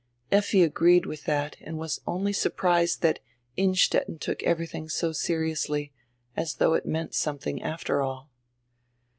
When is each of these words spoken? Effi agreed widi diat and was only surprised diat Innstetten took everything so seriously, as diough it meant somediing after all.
Effi 0.31 0.63
agreed 0.63 1.03
widi 1.03 1.25
diat 1.25 1.53
and 1.61 1.77
was 1.77 2.01
only 2.07 2.33
surprised 2.33 3.03
diat 3.03 3.19
Innstetten 3.55 4.17
took 4.17 4.41
everything 4.41 4.89
so 4.89 5.11
seriously, 5.11 5.93
as 6.35 6.55
diough 6.55 6.75
it 6.79 6.85
meant 6.87 7.11
somediing 7.11 7.61
after 7.61 8.01
all. 8.01 8.31